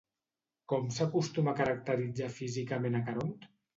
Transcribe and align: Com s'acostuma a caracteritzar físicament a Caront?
Com 0.71 0.87
s'acostuma 0.95 1.53
a 1.53 1.55
caracteritzar 1.59 2.31
físicament 2.39 2.99
a 2.99 3.03
Caront? 3.11 3.37